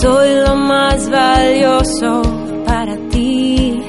[0.00, 2.22] Soy lo más valioso
[2.64, 3.82] para ti.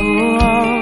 [0.00, 0.80] Oh.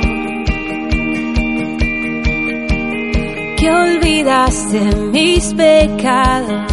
[3.58, 4.80] Que olvidaste
[5.12, 6.72] mis pecados,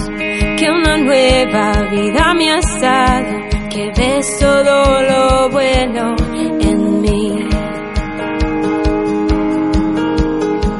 [0.58, 3.34] que una nueva vida me has dado,
[3.70, 6.16] que ves todo lo bueno
[6.62, 7.48] en mí.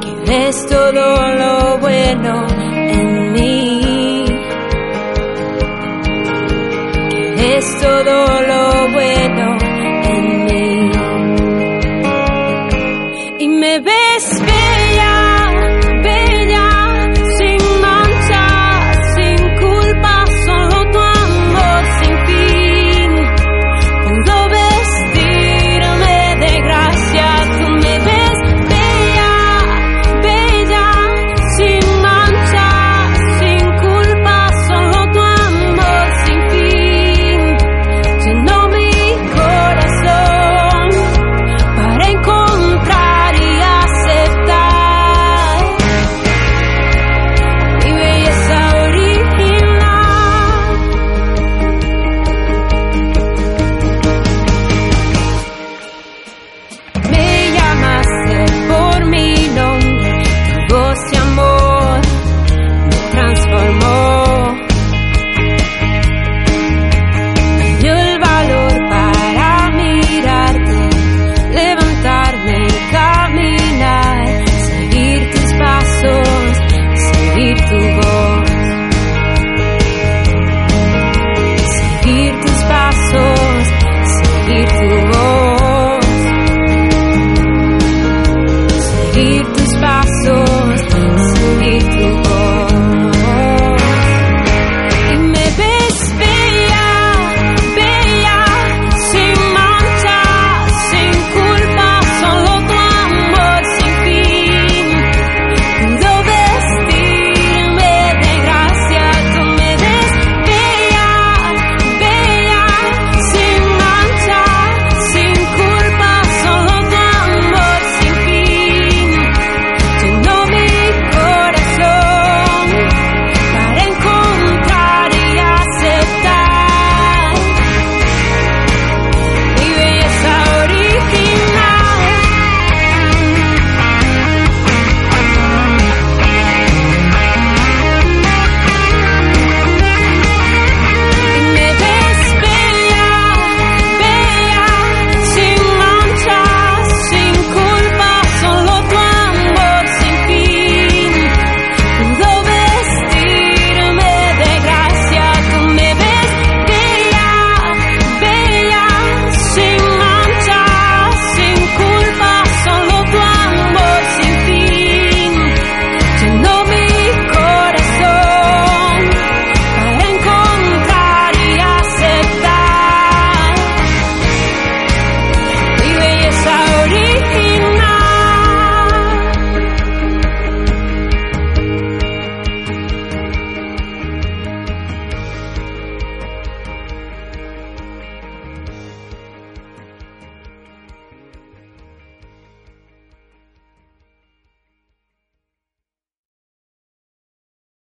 [0.02, 2.65] que ves todo lo bueno